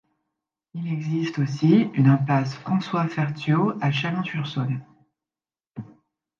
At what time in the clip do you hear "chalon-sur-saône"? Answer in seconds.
3.91-4.83